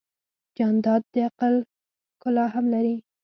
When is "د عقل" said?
1.13-1.55